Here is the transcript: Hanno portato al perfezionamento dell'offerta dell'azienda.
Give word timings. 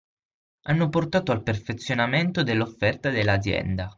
Hanno 0.63 0.89
portato 0.89 1.31
al 1.31 1.43
perfezionamento 1.43 2.41
dell'offerta 2.41 3.11
dell'azienda. 3.11 3.87